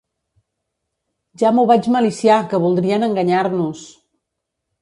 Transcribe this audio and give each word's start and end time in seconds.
Ja 1.43 1.51
m'ho 1.57 1.67
vaig 1.73 1.89
maliciar, 1.97 2.39
que 2.55 2.63
voldrien 2.65 3.09
enganyar-nos! 3.11 3.85